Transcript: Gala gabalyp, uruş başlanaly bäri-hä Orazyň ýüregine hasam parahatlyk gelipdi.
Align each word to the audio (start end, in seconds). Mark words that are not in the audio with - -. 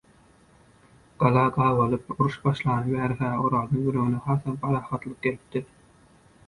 Gala 1.23 1.43
gabalyp, 1.57 2.09
uruş 2.19 2.39
başlanaly 2.47 2.97
bäri-hä 2.97 3.31
Orazyň 3.45 3.85
ýüregine 3.87 4.27
hasam 4.27 4.61
parahatlyk 4.67 5.23
gelipdi. 5.29 5.65